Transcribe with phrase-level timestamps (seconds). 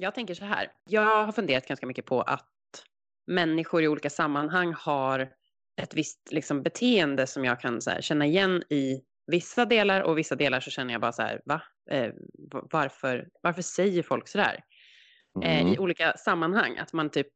[0.00, 0.72] Jag tänker så här.
[0.84, 2.46] Jag har funderat ganska mycket på att
[3.26, 5.32] människor i olika sammanhang har
[5.82, 10.34] ett visst liksom, beteende som jag kan här, känna igen i vissa delar och vissa
[10.36, 11.62] delar så känner jag bara så här, va?
[11.90, 12.12] Eh,
[12.50, 14.64] varför, varför säger folk så där?
[15.36, 15.66] Mm.
[15.66, 17.26] Eh, I olika sammanhang, att man typ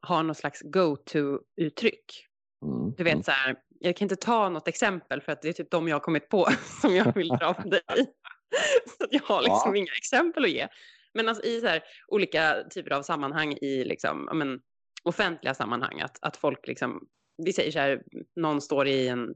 [0.00, 2.26] har någon slags go-to-uttryck.
[2.64, 2.94] Mm.
[2.96, 3.22] Du vet mm.
[3.22, 5.96] så här, jag kan inte ta något exempel för att det är typ de jag
[5.96, 6.48] har kommit på
[6.80, 7.82] som jag vill dra på dig.
[8.98, 9.76] så jag har liksom ja.
[9.76, 10.68] inga exempel att ge.
[11.14, 14.60] Men alltså i så här, olika typer av sammanhang i liksom, men,
[15.04, 17.00] offentliga sammanhang, att, att folk liksom,
[17.44, 18.02] vi säger så här,
[18.36, 19.34] någon står i en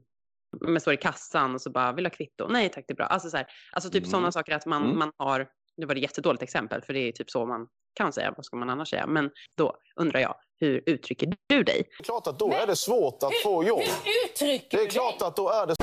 [0.61, 2.47] men står i kassan och så bara vill ha kvitto.
[2.47, 3.05] Nej tack, det är bra.
[3.05, 4.11] Alltså, så här, alltså typ mm.
[4.11, 4.97] sådana saker att man, mm.
[4.97, 8.33] man har, nu var det jättedåligt exempel för det är typ så man kan säga,
[8.37, 9.07] vad ska man annars säga?
[9.07, 11.83] Men då undrar jag, hur uttrycker du dig?
[11.97, 13.79] Det är klart att då Men, är det svårt att hur, få jobb.
[13.79, 15.27] Hur uttrycker det är klart dig?
[15.27, 15.75] att då är det...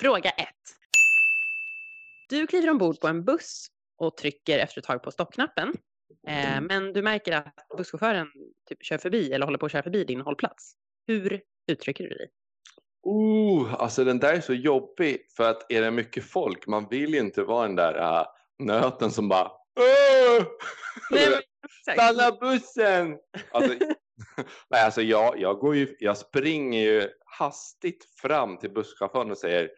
[0.00, 0.48] Fråga 1.
[2.28, 3.66] Du kliver ombord på en buss
[4.06, 5.72] och trycker efter ett tag på stoppknappen.
[6.28, 8.28] Eh, men du märker att busschauffören
[8.68, 10.74] typ kör förbi eller håller på att köra förbi din hållplats.
[11.06, 12.30] Hur uttrycker du dig?
[13.02, 17.14] Oh, alltså den där är så jobbig för att är det mycket folk, man vill
[17.14, 18.26] ju inte vara den där uh,
[18.58, 19.50] nöten som bara
[21.10, 21.40] Nej,
[21.94, 23.18] Stanna bussen!
[23.52, 23.74] Alltså,
[24.70, 29.70] nej, alltså jag, jag, går ju, jag springer ju hastigt fram till busschauffören och säger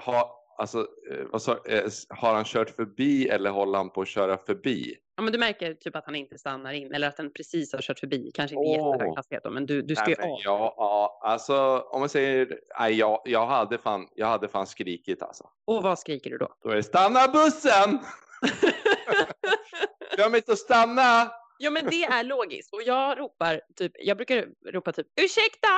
[0.00, 4.38] ha, alltså, eh, sa, eh, har han kört förbi eller håller han på att köra
[4.38, 4.96] förbi?
[5.16, 7.80] Ja, men du märker typ att han inte stannar in eller att den precis har
[7.80, 8.30] kört förbi.
[8.34, 8.92] Kanske inte oh.
[8.92, 10.40] jättehög hastighet då, men du, du ska ju av.
[10.44, 15.22] Ja, ja, alltså om man säger, nej, jag, jag, hade fan, jag hade fan skrikit
[15.22, 15.44] alltså.
[15.64, 16.48] Och vad skriker du då?
[16.62, 17.98] Då är det stanna bussen!
[20.16, 21.30] Glöm inte att stanna!
[21.58, 22.74] Ja, men det är logiskt.
[22.74, 25.68] Och jag ropar typ, jag brukar ropa typ ursäkta!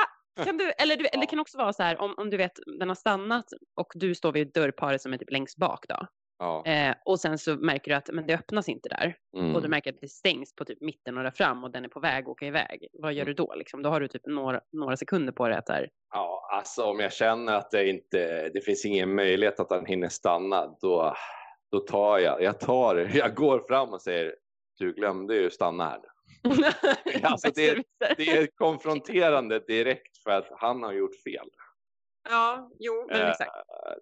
[0.44, 2.52] Kan du, eller, du, eller det kan också vara så här om, om du vet
[2.78, 3.44] den har stannat
[3.80, 6.06] och du står vid dörrparet som är typ längst bak då.
[6.38, 6.66] Ja.
[6.66, 9.16] Eh, och sen så märker du att men det öppnas inte där.
[9.36, 9.56] Mm.
[9.56, 11.88] Och du märker att det stängs på typ mitten och där fram och den är
[11.88, 12.86] på väg att åka iväg.
[12.92, 13.34] Vad gör mm.
[13.34, 13.54] du då?
[13.54, 13.82] Liksom?
[13.82, 15.88] Då har du typ några, några sekunder på dig att där...
[16.12, 20.08] Ja, alltså om jag känner att det inte det finns ingen möjlighet att han hinner
[20.08, 21.14] stanna, då,
[21.70, 24.34] då tar jag, jag tar, jag går fram och säger
[24.78, 26.00] du glömde ju stanna här.
[27.22, 27.82] Alltså det,
[28.16, 31.48] det, är konfronterande direkt för att han har gjort fel.
[32.28, 33.50] Ja, jo, men exakt.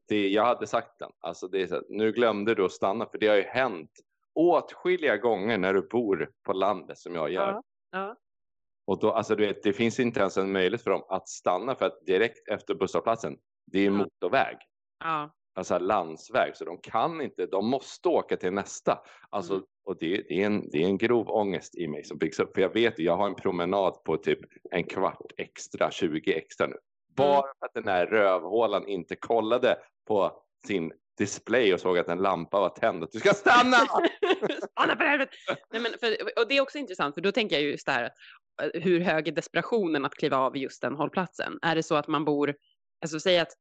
[0.09, 1.11] Det, jag hade sagt den.
[1.21, 3.91] Alltså det är så, nu glömde du att stanna för det har ju hänt
[4.35, 7.53] åtskilliga gånger när du bor på landet som jag gör.
[7.53, 8.17] Ja, ja.
[8.87, 11.75] Och då, alltså du vet, det finns inte ens en möjlighet för dem att stanna
[11.75, 13.91] för att direkt efter busshållplatsen, det är ja.
[13.91, 14.57] motorväg.
[15.05, 18.99] Ja alltså landsväg så de kan inte, de måste åka till nästa.
[19.31, 19.67] Alltså, mm.
[19.85, 22.55] Och det, det, är en, det är en grov ångest i mig som byggs upp.
[22.55, 24.39] För jag vet jag har en promenad på typ
[24.71, 26.73] en kvart extra, 20 extra nu.
[26.73, 26.81] Mm.
[27.17, 29.79] Bara för att den här rövhålan inte kollade
[30.09, 33.09] på sin display och såg att en lampa var tänd.
[33.13, 33.77] Du ska stanna!
[34.71, 35.33] stanna för helvete!
[35.73, 38.05] Nej, men för, och det är också intressant för då tänker jag just det här
[38.63, 41.59] eh, hur hög är desperationen att kliva av just den hållplatsen?
[41.63, 42.55] Är det så att man bor
[43.03, 43.53] Alltså säg att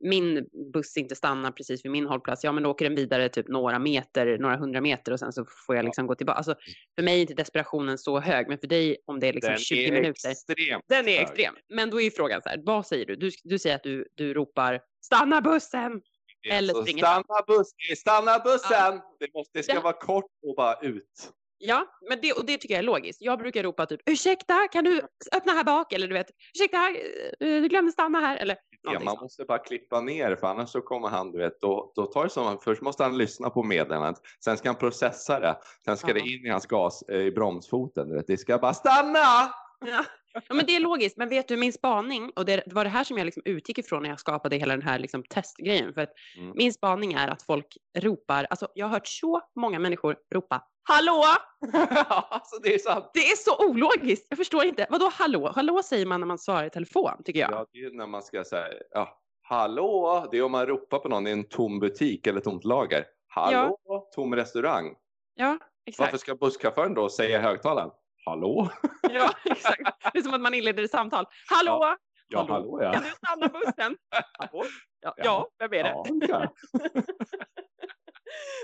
[0.00, 3.48] min buss inte stannar precis vid min hållplats, ja men då åker den vidare typ
[3.48, 6.36] några meter, några hundra meter och sen så får jag liksom gå tillbaka.
[6.36, 6.54] Alltså,
[6.94, 9.58] för mig är inte desperationen så hög, men för dig om det är liksom den
[9.58, 10.30] 20 är minuter.
[10.30, 11.22] Extremt den är hög.
[11.22, 11.54] extrem.
[11.68, 13.16] Men då är frågan så här, vad säger du?
[13.16, 16.02] Du, du säger att du, du ropar stanna bussen!
[16.50, 18.70] Eller springer stanna, bus, stanna bussen!
[18.70, 19.16] Ja.
[19.20, 19.82] Det, måste, det ska den...
[19.82, 21.32] vara kort och bara ut.
[21.58, 23.22] Ja, men det, och det tycker jag är logiskt.
[23.22, 25.02] Jag brukar ropa typ ursäkta, kan du
[25.32, 25.92] öppna här bak?
[25.92, 26.94] Eller du vet, ursäkta, eh,
[27.38, 28.36] du glömde stanna här.
[28.36, 31.92] Eller ja, man måste bara klippa ner för annars så kommer han, du vet, då,
[31.94, 35.58] då tar det som, först måste han lyssna på meddelandet, sen ska han processa det,
[35.84, 36.14] sen ska ja.
[36.14, 39.54] det in i hans gas, eh, i bromsfoten, du vet, det ska bara stanna!
[39.86, 40.04] Ja.
[40.48, 41.16] Ja, men det är logiskt.
[41.16, 44.02] Men vet du, min spaning, och det var det här som jag liksom utgick ifrån
[44.02, 45.94] när jag skapade hela den här liksom testgrejen.
[45.94, 46.52] För att mm.
[46.56, 51.24] min spaning är att folk ropar, alltså jag har hört så många människor ropa Hallå!
[52.28, 53.10] alltså det är sant.
[53.14, 54.26] Det är så ologiskt.
[54.28, 54.86] Jag förstår inte.
[54.90, 55.52] Vadå hallå?
[55.54, 57.52] Hallå säger man när man svarar i telefon, tycker jag.
[57.52, 61.08] Ja, det är när man ska säga, ja, hallå, det är om man ropar på
[61.08, 63.04] någon i en tom butik eller tomt lager.
[63.28, 64.08] Hallå, ja.
[64.14, 64.94] tom restaurang.
[65.34, 66.06] Ja, exakt.
[66.06, 67.90] Varför ska busschauffören då säga i högtalaren?
[68.24, 68.70] Hallå?
[69.02, 70.12] Ja, exakt.
[70.12, 71.26] Det är som att man inleder ett samtal.
[71.50, 71.78] Hallå?
[71.80, 71.96] Ja,
[72.28, 72.92] ja hallå, hallå ja.
[72.92, 73.96] Kan du stanna bussen?
[74.38, 74.64] Hallå?
[75.00, 76.26] Ja, ja, vem är det?
[76.28, 76.54] Ja,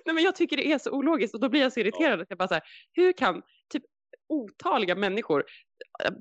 [0.05, 2.21] Nej, men jag tycker det är så ologiskt och då blir jag så irriterad.
[2.21, 2.63] Att jag bara så här,
[2.93, 3.83] hur kan typ
[4.29, 5.45] otaliga människor,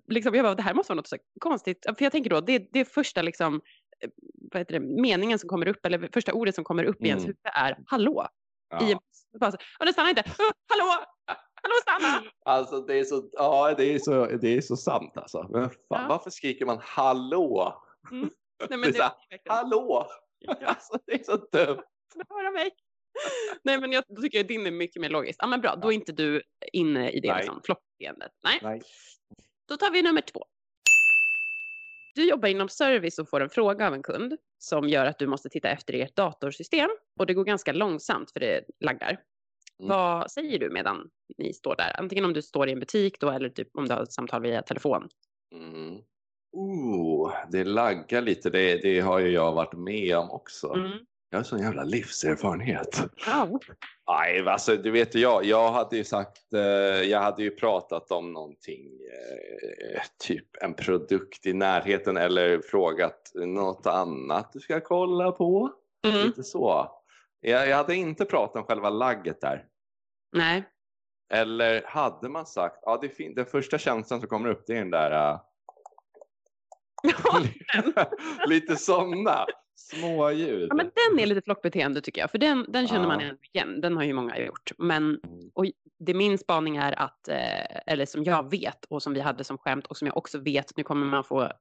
[0.07, 1.85] liksom, jag bara, det här måste vara något så konstigt.
[1.85, 3.61] För jag tänker då, det, det är första liksom,
[4.03, 4.09] eh,
[4.51, 7.23] vad heter det, meningen som kommer upp, eller första ordet som kommer upp i ens
[7.23, 7.27] mm.
[7.27, 8.27] huvud är hallå.
[8.69, 8.89] Ja.
[8.89, 8.95] I,
[9.39, 10.23] bara så, och den stannar inte.
[10.69, 11.05] hallå!
[11.61, 12.31] Hallå stanna!
[12.45, 15.47] Alltså det är så, ja, det är så, det är så sant alltså.
[15.49, 16.05] Men fan, ja.
[16.09, 17.81] varför skriker man hallå?
[18.11, 18.29] Mm.
[18.69, 19.11] Nej, men det är så,
[19.45, 20.07] hallå!
[20.39, 20.55] Ja.
[20.65, 21.83] Alltså, det är så dumt.
[22.29, 22.71] Höra mig.
[23.63, 25.39] Nej, men jag tycker att din är mycket mer logisk.
[25.41, 26.41] Ja, men bra, då är inte du
[26.73, 28.31] inne i det liksom, flockbeteendet.
[28.43, 28.59] Nej.
[28.61, 28.81] Nej.
[29.67, 30.45] Då tar vi nummer två.
[32.15, 35.27] Du jobbar inom service och får en fråga av en kund som gör att du
[35.27, 36.89] måste titta efter i ert datorsystem
[37.19, 39.19] och det går ganska långsamt för det laggar.
[39.79, 39.89] Mm.
[39.89, 41.99] Vad säger du medan ni står där?
[41.99, 44.41] Antingen om du står i en butik då eller typ om du har ett samtal
[44.41, 45.09] via telefon.
[45.53, 45.97] Mm.
[46.51, 48.49] Oh, det laggar lite.
[48.49, 50.73] Det, det har ju jag varit med om också.
[50.73, 50.91] Mm.
[51.29, 53.03] Jag har sån jävla livserfarenhet.
[53.27, 53.57] Oh.
[54.07, 56.61] Nej, alltså du vet jag, jag hade ju sagt, eh,
[57.09, 63.87] jag hade ju pratat om någonting, eh, typ en produkt i närheten eller frågat något
[63.87, 65.71] annat du ska kolla på.
[66.05, 66.27] Mm.
[66.27, 66.96] Lite så.
[67.51, 69.65] Jag, hade inte pratat om själva lagget där.
[70.31, 70.63] Nej.
[71.33, 74.79] Eller hade man sagt, ja det är den första känslan som kommer upp det är
[74.79, 75.39] den där uh,
[78.47, 79.45] lite sådana
[79.75, 80.67] småljud.
[80.69, 83.21] Ja, men den är lite flockbeteende tycker jag, för den, den känner man
[83.53, 83.81] igen.
[83.81, 84.71] Den har ju många gjort.
[84.77, 85.51] Men mm.
[85.53, 85.65] och
[85.99, 89.57] det min spaning är att, eh, eller som jag vet och som vi hade som
[89.57, 91.51] skämt och som jag också vet, nu kommer man få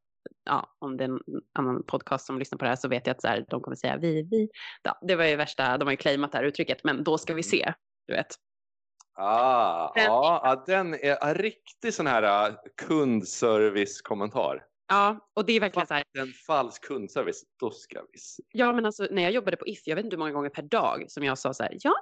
[0.45, 1.21] ja, om det är en
[1.59, 3.77] annan podcast som lyssnar på det här så vet jag att så här, de kommer
[3.77, 4.49] säga vi, vi.
[4.83, 7.35] Ja, det var ju värsta, de har ju claimat det här uttrycket, men då ska
[7.35, 7.73] vi se,
[8.07, 8.27] du vet.
[9.19, 12.57] Ah, den, ja, den är en riktig sån här uh,
[12.87, 14.63] kundservice-kommentar.
[14.89, 16.05] Ja, och det är verkligen så här.
[16.19, 18.43] En falsk kundservice, då ska vi se.
[18.53, 20.63] Ja, men alltså när jag jobbade på If, jag vet inte hur många gånger per
[20.63, 21.95] dag som jag sa så här, ja,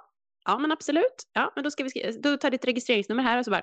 [0.44, 3.50] ja men absolut, ja, men då ska vi, då tar ditt registreringsnummer här och så
[3.50, 3.62] bara,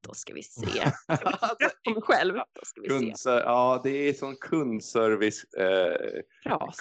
[0.00, 0.82] då ska vi se.
[1.84, 2.34] På mig själv.
[2.34, 3.44] Då ska vi Kundser se.
[3.44, 6.22] Ja, det är sån kundservice eh,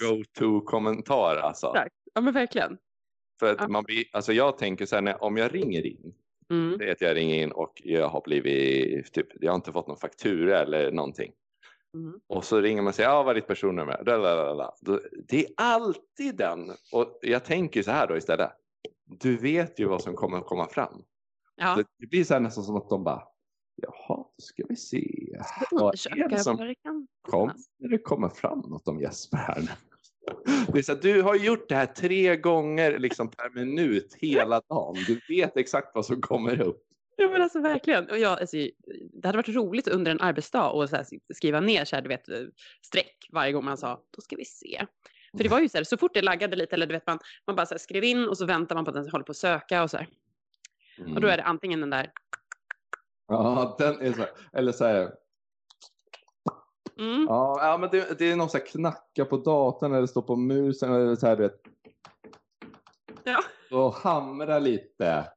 [0.01, 1.67] go-to-kommentar alltså.
[1.67, 1.95] Exakt.
[2.13, 2.77] Ja, men verkligen.
[3.39, 3.67] För att ja.
[3.67, 6.13] man blir, alltså jag tänker så här, när, om jag ringer in
[6.51, 6.77] Mm.
[6.77, 9.87] Det är att jag ringer in och jag har blivit, typ, jag har inte fått
[9.87, 11.31] någon faktura eller någonting.
[11.93, 12.19] Mm.
[12.27, 14.03] Och så ringer man och säger, ja vad är ditt personnummer?
[15.27, 16.71] Det är alltid den.
[16.91, 18.51] Och jag tänker så här då istället.
[19.05, 21.03] Du vet ju vad som kommer att komma fram.
[21.59, 21.83] Ja.
[21.99, 23.23] Det blir så här nästan som att de bara,
[23.75, 25.37] jaha, då ska vi se.
[25.71, 26.75] Vad är det som
[27.21, 29.67] kommer det kommer fram något om Jesper här nu?
[30.73, 34.95] Det är så du har gjort det här tre gånger liksom per minut hela dagen.
[35.07, 36.83] Du vet exakt vad som kommer upp.
[37.15, 38.09] Ja men alltså verkligen.
[38.09, 38.57] Och jag, alltså,
[39.13, 42.25] det hade varit roligt under en arbetsdag att skriva ner så här, du vet,
[42.85, 44.85] streck varje gång man sa då ska vi se.
[45.37, 47.19] För det var ju så här, så fort det laggade lite eller du vet man,
[47.47, 49.31] man bara så här, skrev in och så väntar man på att den håller på
[49.31, 50.07] att söka och så här.
[50.99, 51.15] Mm.
[51.15, 52.11] Och då är det antingen den där.
[53.27, 55.11] Ja, den är så här, eller så här.
[56.99, 57.25] Mm.
[57.29, 60.93] Ja, men det, det är någon så här knacka på datorn eller stå på musen
[60.93, 61.61] eller så här, du vet.
[63.23, 63.43] Ja.
[63.71, 65.31] Och hamra lite.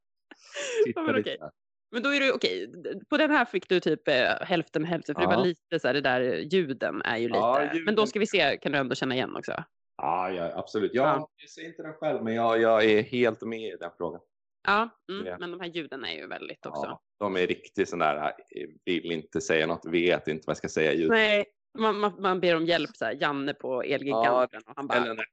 [0.95, 1.51] Ja, men, lite.
[1.91, 2.73] men då är det okej.
[3.11, 5.15] På den här fick du typ eh, hälften hälften.
[5.15, 5.29] För ja.
[5.29, 7.39] det var lite så här, det där ljuden är ju lite.
[7.39, 7.85] Ja, ljuden...
[7.85, 9.53] Men då ska vi se, kan du ändå känna igen också?
[9.97, 10.95] Ja, ja absolut.
[10.95, 11.29] Jag, ja.
[11.37, 14.21] jag ser inte den själv, men jag, jag är helt med i den frågan.
[14.65, 16.87] Ja, mm, men de här ljuden är ju väldigt också.
[16.87, 20.57] Ja, de är riktigt sådana där, eh, vill inte säga något, vet inte vad jag
[20.57, 20.93] ska säga.
[20.93, 21.11] Ljud.
[21.11, 21.45] Nej,
[21.79, 24.33] man, man, man, ber om hjälp, så här, Janne på Elgiganten.
[24.33, 24.99] Ja, och han bara...
[24.99, 25.25] Eller,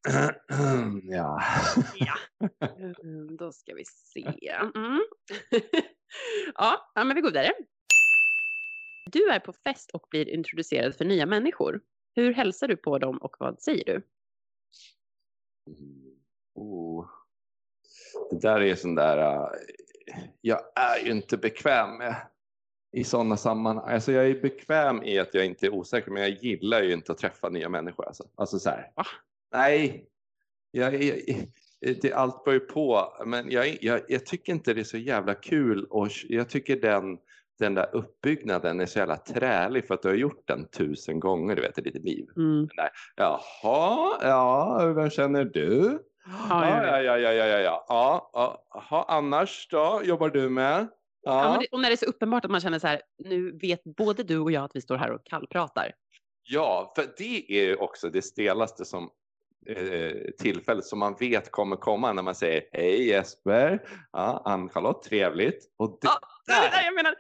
[1.16, 1.42] ja.
[1.96, 2.16] ja.
[3.04, 4.50] Mm, då ska vi se.
[4.76, 5.02] Mm.
[6.56, 7.52] ja, men vi går vidare.
[9.12, 11.82] Du är på fest och blir introducerad för nya människor.
[12.16, 14.02] Hur hälsar du på dem och vad säger du?
[15.68, 16.16] Mm.
[16.56, 17.19] Oh.
[18.32, 19.50] Det där är sån där, uh,
[20.42, 22.16] jag är ju inte bekväm med
[22.92, 23.94] i sådana sammanhang.
[23.94, 27.12] Alltså jag är bekväm i att jag inte är osäker, men jag gillar ju inte
[27.12, 28.08] att träffa nya människor.
[28.08, 28.92] Alltså, alltså så här.
[28.96, 29.06] Va?
[29.52, 30.06] Nej,
[30.72, 31.18] jag, jag,
[32.02, 35.86] det, allt ju på, men jag, jag, jag, tycker inte det är så jävla kul
[35.90, 37.18] och jag tycker den,
[37.60, 41.56] den där uppbyggnaden är så jävla trälig för att du har gjort den tusen gånger
[41.56, 42.28] du vet, i ditt liv.
[42.38, 42.68] Mm.
[42.76, 46.00] Där, Jaha, ja, vem känner du?
[46.50, 47.86] Ja, ja, ja, ja, ja, ja, ja.
[47.88, 48.66] ja, ja.
[48.76, 50.88] Aha, annars då, jobbar du med?
[51.22, 51.44] Ja.
[51.44, 53.84] ja det, och när det är så uppenbart att man känner så här, nu vet
[53.84, 55.92] både du och jag att vi står här och kallpratar.
[56.44, 59.10] Ja, för det är också det stelaste som
[59.66, 63.82] eh, tillfället som man vet kommer komma när man säger hej Jesper,
[64.12, 65.74] ja, Ann-Charlotte, trevligt.
[65.78, 66.62] Och det, ja, där.
[66.62, 67.16] Det där jag menar,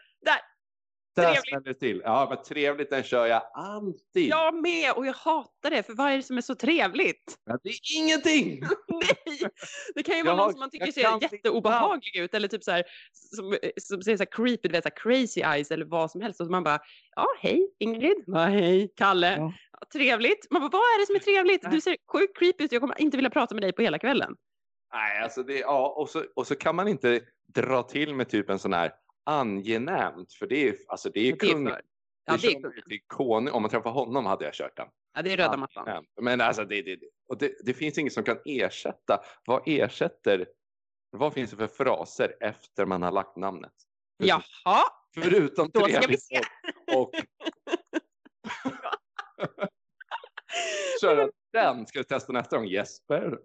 [1.16, 2.02] där smäller till.
[2.06, 4.30] Ja, men trevligt den kör jag alltid.
[4.30, 5.84] Jag med och jag hatar det.
[5.84, 7.38] För vad är det som är så trevligt?
[7.46, 8.60] Ja, det är ingenting.
[8.88, 9.50] Nej,
[9.96, 12.72] det kan ju vara jag någon som man tycker ser jätteobehaglig ut eller typ så
[12.72, 16.22] här som, som ser så här creepy, vet, så här crazy eyes eller vad som
[16.22, 16.80] helst och så man bara
[17.16, 19.36] ja, hej Ingrid, ja, hej Kalle.
[19.38, 19.54] Ja.
[19.72, 20.48] Ja, trevligt.
[20.52, 21.64] Man bara, vad är det som är trevligt?
[21.64, 21.72] Nej.
[21.72, 22.72] Du ser sjukt creepy ut.
[22.72, 24.36] Jag kommer inte vilja prata med dig på hela kvällen.
[24.94, 27.22] Nej, alltså det, ja, och så, och så kan man inte
[27.54, 28.92] dra till med typ en sån här
[29.26, 31.72] angenämt, för det är, alltså det är, det är kung,
[32.30, 33.54] Ja, det är det konung.
[33.54, 34.88] Om man träffar honom hade jag kört den.
[35.14, 36.06] Ja, det är röda mattan.
[36.22, 39.24] Men alltså, det, det, och det, det finns inget som kan ersätta.
[39.46, 40.48] Vad ersätter?
[41.10, 43.74] Vad finns det för fraser efter man har lagt namnet?
[44.18, 44.84] Jaha.
[45.14, 46.22] Förutom trevligt
[46.96, 47.02] och...
[47.02, 47.12] och...
[51.02, 51.88] Köra den.
[51.88, 52.68] Ska du testa nästa gång?
[52.68, 53.40] Jesper?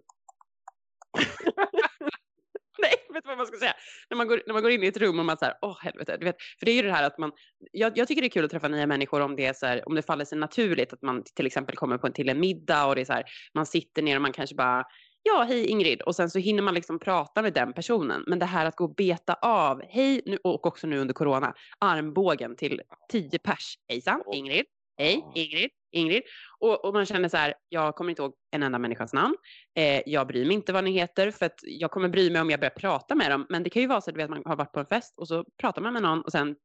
[2.77, 3.73] Nej, vet vad man ska säga?
[4.09, 6.17] När man går, när man går in i ett rum och man säger, åh helvete,
[6.19, 7.31] du vet, för det är ju det här att man,
[7.71, 9.87] jag, jag, tycker det är kul att träffa nya människor om det är så här,
[9.87, 12.85] om det faller sig naturligt att man till exempel kommer på en, till en middag
[12.85, 14.83] och det är så här, man sitter ner och man kanske bara,
[15.23, 18.23] ja, hej Ingrid, och sen så hinner man liksom prata med den personen.
[18.27, 21.53] Men det här att gå och beta av, hej, nu, och också nu under corona,
[21.79, 22.81] armbågen till
[23.11, 23.75] tio pers.
[23.89, 24.65] Hejsan, Ingrid.
[24.97, 25.69] Hej, Ingrid.
[25.95, 26.23] Ingrid.
[26.59, 29.35] Och, och, man känner så här, jag kommer inte ihåg en enda människas namn.
[29.77, 32.49] Eh, jag bryr mig inte vad ni heter för att jag kommer bry mig om
[32.49, 33.45] jag börjar prata med dem.
[33.49, 35.45] Men det kan ju vara så att man har varit på en fest och så
[35.61, 36.55] pratar man med någon och sen,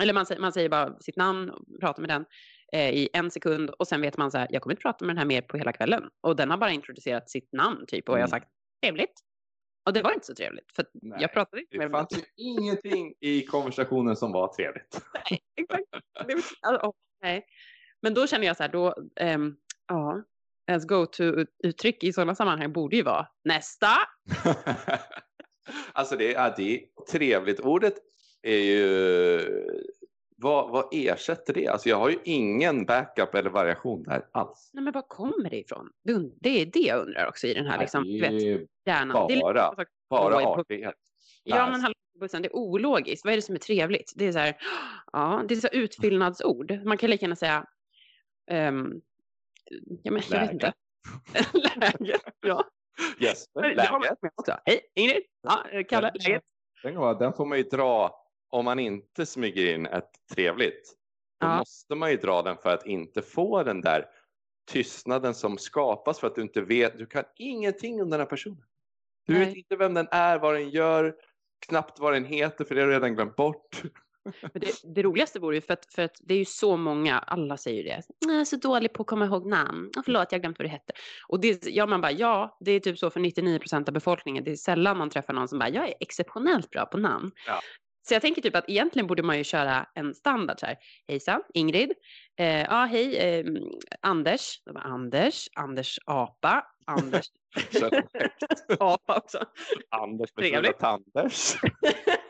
[0.00, 2.24] eller man, man säger bara sitt namn och pratar med den
[2.72, 5.14] eh, i en sekund och sen vet man så här, jag kommer inte prata med
[5.14, 6.02] den här mer på hela kvällen.
[6.20, 8.30] Och den har bara introducerat sitt namn typ och jag har mm.
[8.30, 8.48] sagt
[8.82, 9.14] trevligt.
[9.86, 11.86] Och det var inte så trevligt för Nej, jag pratade inte med.
[11.86, 15.00] Det fanns ju ingenting i konversationen som var trevligt.
[15.30, 15.84] Nej, exakt.
[16.26, 17.44] Det, alltså, oh, nej.
[18.02, 19.56] Men då känner jag så här, då, um,
[19.88, 20.22] ja,
[20.66, 23.88] ens go-to-uttryck i sådana sammanhang borde ju vara nästa.
[25.92, 26.80] alltså det är, det är
[27.12, 27.60] trevligt.
[27.60, 27.94] Ordet
[28.42, 29.40] är ju,
[30.36, 31.68] vad, vad ersätter det?
[31.68, 34.70] Alltså jag har ju ingen backup eller variation där alls.
[34.72, 35.90] Nej men var kommer det ifrån?
[36.40, 39.14] Det är det jag undrar också i den här liksom, Nej, vet, hjärnan.
[39.14, 40.94] Bara, det är lite, bara artighet.
[41.44, 43.24] Ja, men hallå bussen, det är ologiskt.
[43.24, 44.12] Vad är det som är trevligt?
[44.16, 44.56] Det är så här,
[45.12, 46.80] ja, det är så utfyllnadsord.
[46.84, 47.66] Man kan lika gärna säga
[48.50, 49.00] Um,
[50.02, 50.72] ja, men, jag vet inte.
[51.78, 52.64] läge, ja.
[53.18, 54.18] Jesper, läget.
[54.64, 55.22] Hej, Ingrid.
[55.42, 56.42] Ja, eh, Kalle, läget.
[57.18, 60.96] Den får man ju dra om man inte smyger in ett trevligt.
[61.40, 61.58] Då ja.
[61.58, 64.06] måste man ju dra den för att inte få den där
[64.70, 66.98] tystnaden som skapas för att du inte vet.
[66.98, 68.64] Du kan ingenting om den här personen.
[69.26, 69.46] Du Nej.
[69.46, 71.16] vet inte vem den är, vad den gör,
[71.66, 73.82] knappt vad den heter för det har du redan glömt bort.
[74.52, 77.56] Det, det, roligaste vore ju för att, för att det är ju så många, alla
[77.56, 78.02] säger det.
[78.18, 79.90] Jag är så dålig på att komma ihåg namn.
[79.96, 80.92] Oh, förlåt, jag har glömt vad det hette.
[81.28, 84.44] Och det, ja, man bara, ja, det är typ så för 99 procent av befolkningen.
[84.44, 87.30] Det är sällan man träffar någon som bara, jag är exceptionellt bra på namn.
[87.46, 87.60] Ja.
[88.08, 90.76] Så jag tänker typ att egentligen borde man ju köra en standard så här.
[91.08, 91.92] Hejsan, Ingrid.
[92.38, 93.44] Eh, ja, hej, eh,
[94.00, 94.62] Anders.
[94.64, 97.26] Bara, Anders, Anders Apa, Anders.
[98.80, 99.44] apa också.
[99.90, 101.54] Anders med Anders.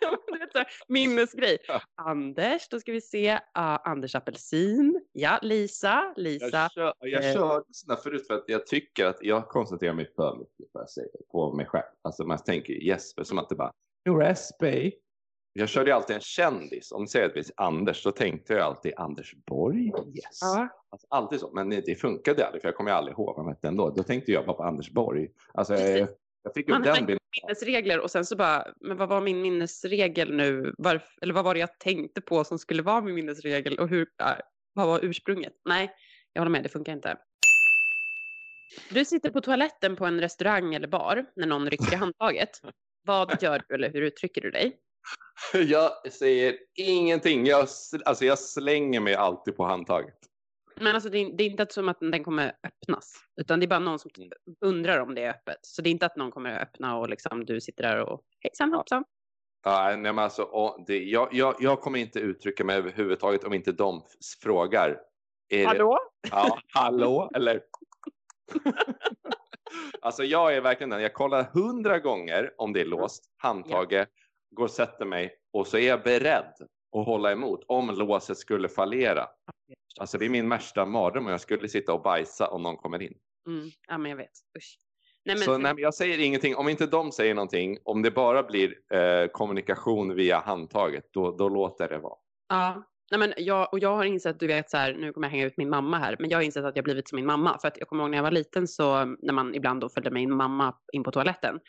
[0.89, 1.59] minnesgrej.
[1.95, 3.33] Anders, då ska vi se.
[3.33, 5.05] Uh, Anders Apelsin.
[5.13, 6.15] Ja, Lisa.
[6.17, 6.47] Lisa.
[6.47, 7.33] Jag, kör, jag eh.
[7.33, 10.73] sådana förut för att jag tycker att jag koncentrerar mig för mycket
[11.31, 11.85] på mig själv.
[12.03, 13.73] Alltså man tänker Jesper som att det bara,
[14.09, 14.93] you're SB.
[15.55, 16.93] Jag körde ju alltid en kändis.
[16.93, 19.87] Om du säger att Anders, då tänkte jag alltid Anders Borg.
[19.87, 20.39] Yes.
[20.41, 20.69] Ja.
[20.91, 23.69] Alltså, alltid så, men det funkade aldrig för jag kommer aldrig ihåg vad han hette
[23.69, 23.91] ändå.
[23.91, 25.29] Då tänkte jag bara på Anders Borg.
[25.55, 26.09] Alltså, jag,
[26.43, 27.19] jag fick Man den bilden.
[27.43, 30.75] minnesregler och sen så bara, men vad var min minnesregel nu?
[30.79, 34.07] Varför, eller vad var det jag tänkte på som skulle vara min minnesregel och hur,
[34.23, 34.33] äh,
[34.73, 35.53] vad var ursprunget?
[35.65, 35.91] Nej,
[36.33, 37.17] jag håller med, det funkar inte.
[38.91, 42.51] Du sitter på toaletten på en restaurang eller bar när någon rycker i handtaget.
[43.05, 44.77] Vad gör du eller hur uttrycker du dig?
[45.53, 47.47] Jag säger ingenting.
[47.47, 47.69] Jag,
[48.05, 50.19] alltså jag slänger mig alltid på handtaget.
[50.77, 53.69] Men alltså det är, det är, inte som att den kommer öppnas, utan det är
[53.69, 54.11] bara någon som
[54.61, 55.59] undrar om det är öppet.
[55.63, 58.73] Så det är inte att någon kommer öppna och liksom du sitter där och hejsan
[58.73, 59.05] hoppsan.
[59.65, 63.73] Ja, nej, men alltså, det, jag, jag, jag kommer inte uttrycka mig överhuvudtaget om inte
[63.73, 64.03] de
[64.43, 65.01] frågar.
[65.49, 65.99] Är hallå?
[66.23, 67.63] Det, ja, hallå, eller?
[70.01, 74.57] alltså jag är verkligen den, jag kollar hundra gånger om det är låst, handtaget, ja.
[74.57, 76.55] går och sätter mig och så är jag beredd
[76.93, 79.29] att hålla emot om låset skulle fallera.
[80.01, 83.03] Alltså det är min värsta mardröm om jag skulle sitta och bajsa om någon kommer
[83.03, 83.15] in.
[83.47, 83.71] Mm.
[83.89, 84.31] Ja, men jag vet.
[84.59, 84.79] Usch.
[85.25, 85.45] Nej, men...
[85.45, 86.57] Så nej, jag säger ingenting.
[86.57, 91.49] Om inte de säger någonting, om det bara blir eh, kommunikation via handtaget, då, då
[91.49, 92.17] låter det vara.
[92.49, 95.33] Ja, nej, men jag, och jag har insett, du vet så här, nu kommer jag
[95.33, 97.59] hänga ut min mamma här, men jag har insett att jag blivit som min mamma.
[97.59, 100.11] För att jag kommer ihåg när jag var liten så, när man ibland då följde
[100.11, 101.61] min mamma in på toaletten,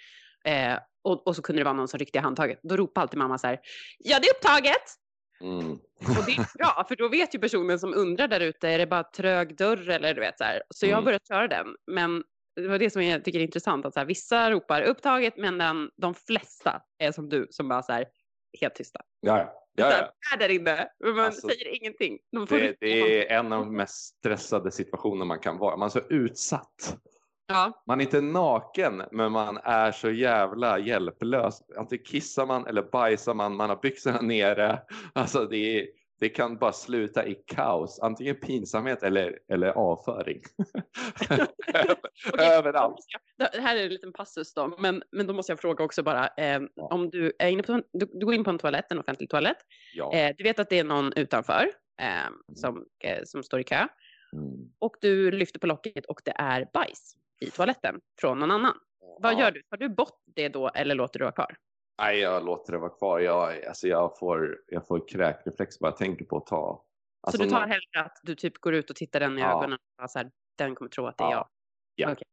[0.45, 2.59] eh, och, och, så kunde det vara någon som ryckte i handtaget.
[2.63, 3.59] Då ropade alltid mamma så här,
[3.99, 5.02] ja det är upptaget!
[5.43, 5.71] Mm.
[5.71, 8.87] Och det är bra, för då vet ju personen som undrar där ute, är det
[8.87, 10.63] bara trög dörr eller du vet så här.
[10.69, 11.05] Så jag har mm.
[11.05, 11.75] börjat köra den.
[11.87, 12.23] Men
[12.55, 15.57] det var det som jag tycker är intressant, att så här, vissa ropar upptaget, men
[15.57, 18.05] den, de flesta är som du, som bara så här,
[18.61, 19.01] helt tysta.
[19.19, 19.91] Ja, ja.
[19.91, 22.19] ja, Är där inne, men man alltså, säger ingenting.
[22.31, 25.77] De det, det är en av de mest stressade situationer man kan vara.
[25.77, 26.97] Man är så utsatt.
[27.47, 27.83] Ja.
[27.87, 31.61] Man är inte naken, men man är så jävla hjälplös.
[31.77, 34.81] Antingen kissar man eller bajsar man, man har byxorna nere.
[35.13, 35.87] Alltså det är,
[36.19, 40.41] det kan bara sluta i kaos, antingen pinsamhet eller, eller avföring.
[41.21, 41.47] okay,
[42.39, 42.97] Överallt.
[43.37, 46.27] Det här är en liten passus då, men, men då måste jag fråga också bara,
[46.27, 46.87] eh, ja.
[46.91, 49.57] om du, är inne på, du, du, går in på en toalett, en offentlig toalett,
[49.93, 50.13] ja.
[50.13, 51.69] eh, du vet att det är någon utanför
[52.01, 52.33] eh, mm.
[52.55, 53.87] som, eh, som står i kö,
[54.33, 54.71] mm.
[54.79, 58.77] och du lyfter på locket och det är bajs i toaletten från någon annan.
[58.99, 59.17] Ja.
[59.21, 59.61] Vad gör du?
[59.63, 61.55] Tar du bort det då eller låter du vara kvar?
[62.01, 63.19] Nej, jag låter det vara kvar.
[63.19, 66.85] Jag, alltså jag, får, jag får kräkreflex bara jag tänker på att ta.
[67.21, 69.57] Alltså så du tar hellre att du typ går ut och tittar den i ja.
[69.57, 71.47] ögonen och så här, den kommer tro att det är jag?
[71.95, 72.11] Ja.
[72.11, 72.23] Okay.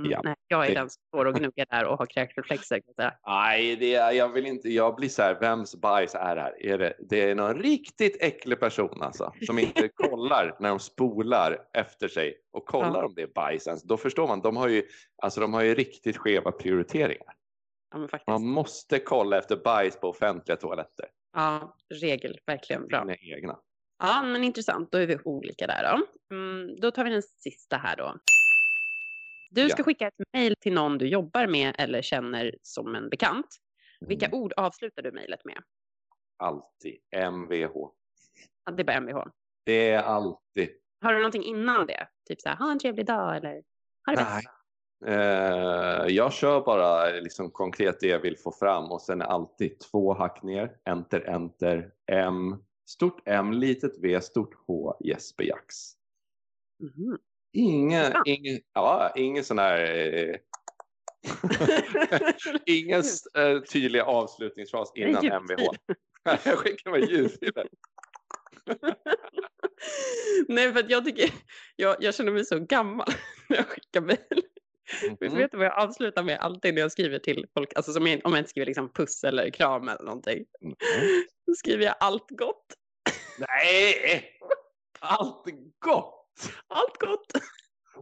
[0.00, 0.20] Mm, ja.
[0.24, 0.74] Nej, jag är det...
[0.74, 2.80] den som står och gnuggar där och har kräkreflexer.
[3.26, 4.68] Nej, det är, jag vill inte.
[4.68, 6.66] Jag blir så här, vems bajs är det här?
[6.66, 11.58] Är det, det är någon riktigt äcklig person alltså, som inte kollar när de spolar
[11.74, 13.06] efter sig och kollar ja.
[13.06, 13.82] om det är bajs.
[13.84, 14.82] Då förstår man, de har ju,
[15.22, 17.34] alltså, de har ju riktigt skeva prioriteringar.
[17.94, 21.06] Ja, Man måste kolla efter bajs på offentliga toaletter.
[21.32, 22.38] Ja, regel.
[22.46, 23.04] Verkligen bra.
[23.04, 23.58] Mina egna.
[23.98, 24.92] Ja, men intressant.
[24.92, 26.06] Då är vi olika där då.
[26.36, 28.14] Mm, då tar vi den sista här då.
[29.50, 29.84] Du ska ja.
[29.84, 33.46] skicka ett mejl till någon du jobbar med eller känner som en bekant.
[34.00, 34.38] Vilka mm.
[34.38, 35.62] ord avslutar du mejlet med?
[36.36, 36.96] Alltid
[37.32, 37.72] MVH.
[38.64, 39.24] Ja, det är bara MVH?
[39.64, 40.68] Det är alltid.
[41.00, 42.08] Har du någonting innan det?
[42.28, 43.62] Typ så här, ha en trevlig dag eller
[44.06, 44.44] ha det Nej.
[45.06, 50.14] Eh, jag kör bara liksom konkret det jag vill få fram och sen alltid två
[50.14, 55.74] hack ner, enter, enter, M, stort M, litet V, stort H, Jesper Jax.
[56.80, 57.18] Mm.
[57.52, 60.36] Ingen, ingen, ja, ingen sån här eh,
[62.66, 63.02] ingen
[63.38, 65.68] uh, tydlig avslutningsfras innan MVH.
[66.44, 67.68] jag skickar med ljudfiler.
[70.48, 71.30] Nej, för att jag tycker,
[71.76, 73.08] jag, jag känner mig så gammal
[73.48, 74.42] när jag skickar mejl.
[75.02, 75.38] Mm.
[75.38, 77.72] Vet du vad jag avslutar med alltid när jag skriver till folk?
[77.76, 80.44] Alltså som jag, om jag inte skriver liksom puss eller kram eller någonting.
[80.62, 80.76] Mm.
[81.46, 82.66] Då skriver jag allt gott.
[83.38, 84.24] Nej!
[85.00, 85.44] Allt
[85.84, 86.19] gott!
[86.68, 87.32] Allt gott!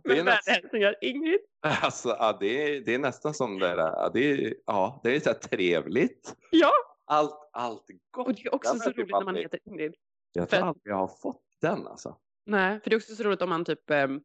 [0.04, 1.40] Med vänliga Ingrid.
[1.60, 4.10] Alltså, ja, det, är, det är nästan som det där.
[4.12, 6.34] Det är, ja, det är så trevligt.
[6.50, 6.72] Ja.
[7.04, 8.26] Allt, allt gott.
[8.26, 9.94] Och det är också så roligt när man heter Ingrid.
[10.32, 12.16] Jag tror aldrig jag har fått den alltså.
[12.46, 14.22] Nej, för det är också så roligt om man typ um,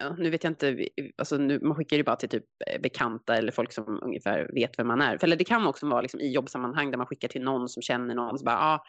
[0.00, 3.36] ja, nu vet jag inte, alltså nu, man skickar ju bara till typ eh, bekanta
[3.36, 5.18] eller folk som ungefär vet vem man är.
[5.18, 7.82] För, eller det kan också vara liksom i jobbsammanhang där man skickar till någon som
[7.82, 8.38] känner någon.
[8.38, 8.84] Så bara, ah,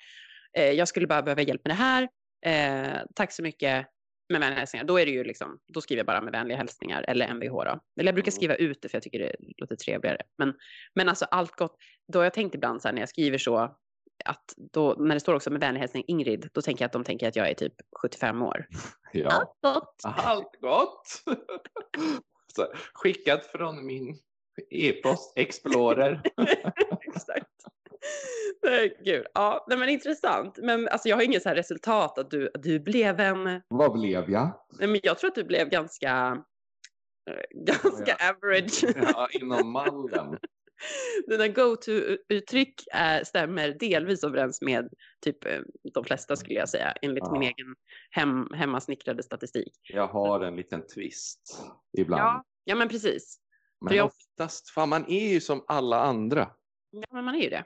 [0.53, 2.09] jag skulle bara behöva hjälp med det här.
[2.45, 3.87] Eh, tack så mycket
[4.29, 4.85] med vänliga hälsningar.
[4.85, 7.51] Då, är det ju liksom, då skriver jag bara med vänliga hälsningar eller MVH.
[7.51, 7.79] Då.
[7.99, 8.35] Eller jag brukar mm.
[8.35, 10.21] skriva ut det för jag tycker det låter trevligare.
[10.37, 10.53] Men,
[10.95, 11.77] men alltså allt gott.
[12.07, 13.75] Då har jag tänkt ibland så här när jag skriver så
[14.25, 17.03] att då, när det står också med vänlig hälsning Ingrid, då tänker jag att de
[17.03, 18.67] tänker att jag är typ 75 år.
[19.11, 19.29] Ja.
[19.29, 20.01] Allt gott!
[20.03, 21.23] Allt gott!
[22.55, 24.19] Så, skickat från min
[24.69, 26.21] e-post Explorer.
[27.01, 27.65] Exakt.
[28.63, 29.25] Nej, gud.
[29.33, 30.57] Ja, nej, men intressant.
[30.57, 33.61] Men alltså, jag har inget så här resultat att du, du blev en...
[33.67, 34.65] Vad blev jag?
[34.79, 36.43] Nej, men jag tror att du blev ganska,
[37.29, 38.83] eh, ganska ja, average.
[39.13, 40.37] Ja, inom mallen.
[41.27, 42.83] Dina go-to-uttryck
[43.23, 44.89] stämmer delvis överens med
[45.21, 45.59] typ eh,
[45.93, 47.31] de flesta skulle jag säga, enligt ja.
[47.31, 47.75] min egen
[48.11, 49.73] hem, hemmasnickrade statistik.
[49.93, 51.63] Jag har en liten twist
[51.97, 52.21] ibland.
[52.21, 53.39] Ja, ja men precis.
[53.81, 54.05] Men För jag...
[54.05, 56.51] oftast, fan man är ju som alla andra.
[56.91, 57.65] Ja, men man är ju det.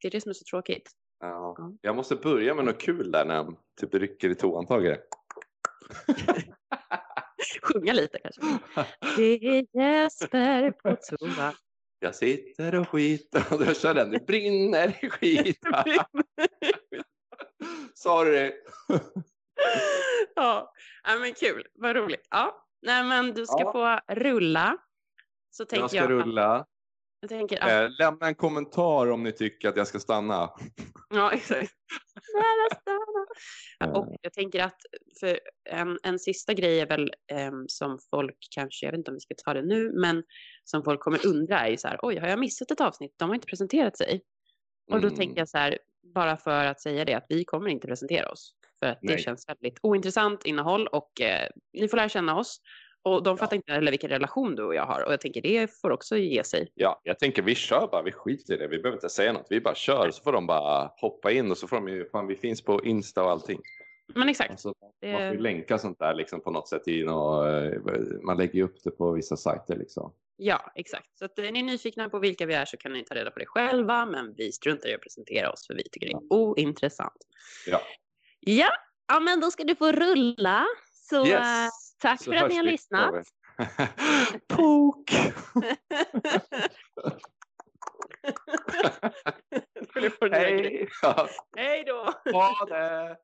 [0.00, 0.90] Det är det som är så tråkigt.
[1.20, 1.54] Ja.
[1.58, 1.72] ja.
[1.80, 4.98] Jag måste börja med något kul där när jag typ rycker i toantagare.
[7.62, 8.42] Sjunga lite kanske.
[9.16, 11.54] Det är Jesper på toa.
[11.98, 14.10] Jag sitter och skiter och då kör den.
[14.10, 15.60] Det brinner i skit.
[17.94, 18.54] Sa du det?
[20.34, 20.72] ja.
[21.04, 21.66] ja, men kul.
[21.74, 22.26] Vad roligt.
[22.30, 23.72] Ja, nej, men du ska ja.
[23.72, 24.78] få rulla.
[25.50, 26.66] Så tänker jag ska jag rulla.
[27.20, 30.50] Jag tänker eh, lämna en kommentar om ni tycker att jag ska stanna.
[31.10, 31.72] Ja, exakt.
[33.94, 34.80] Och jag tänker att
[35.20, 39.14] för en, en sista grej är väl eh, som folk kanske, jag vet inte om
[39.14, 40.24] vi ska ta det nu, men
[40.64, 43.14] som folk kommer undra är ju så här, oj, har jag missat ett avsnitt?
[43.16, 44.22] De har inte presenterat sig.
[44.90, 45.18] Och då mm.
[45.18, 45.78] tänker jag så här,
[46.14, 48.54] bara för att säga det, att vi kommer inte presentera oss.
[48.78, 52.60] För att det känns väldigt ointressant innehåll och eh, ni får lära känna oss.
[53.02, 53.56] Och de fattar ja.
[53.56, 55.04] inte heller vilken relation du och jag har.
[55.06, 56.72] Och jag tänker det får också ge sig.
[56.74, 58.68] Ja, jag tänker vi kör bara, vi skiter i det.
[58.68, 59.46] Vi behöver inte säga något.
[59.50, 62.26] Vi bara kör så får de bara hoppa in och så får de ju, fan
[62.26, 63.60] vi finns på Insta och allting.
[64.14, 64.50] Men exakt.
[64.50, 64.74] Alltså.
[65.02, 67.46] Man får ju länka sånt där liksom på något sätt i något,
[68.22, 70.12] man lägger ju upp det på vissa sajter liksom.
[70.36, 71.18] Ja, exakt.
[71.18, 73.38] Så att är ni nyfikna på vilka vi är så kan ni ta reda på
[73.38, 74.06] det själva.
[74.06, 77.16] Men vi struntar i att presentera oss för vi tycker det är ointressant.
[77.66, 77.80] Ja.
[78.40, 78.70] Ja,
[79.08, 80.66] ja men då ska du få rulla.
[80.92, 81.87] Så yes.
[81.98, 83.14] Tack så för att ni har lyssnat.
[84.48, 85.10] Pok!
[90.32, 90.88] Hej!
[91.56, 92.12] Hej då!
[92.32, 93.18] Ha det!